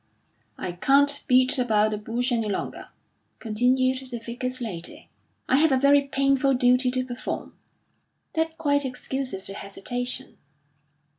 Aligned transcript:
"I 0.57 0.71
can't 0.71 1.23
beat 1.27 1.59
about 1.59 1.91
the 1.91 1.97
bush 1.99 2.31
any 2.31 2.49
longer," 2.49 2.89
continued 3.37 3.99
the 4.09 4.17
Vicar's 4.17 4.59
lady; 4.59 5.09
"I 5.47 5.57
have 5.57 5.71
a 5.71 5.77
very 5.77 6.01
painful 6.07 6.55
duty 6.55 6.89
to 6.89 7.05
perform." 7.05 7.55
"That 8.33 8.57
quite 8.57 8.83
excuses 8.83 9.47
your 9.47 9.59
hesitation." 9.59 10.39